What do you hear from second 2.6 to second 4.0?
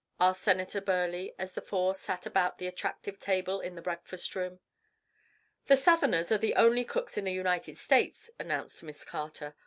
attractive table in the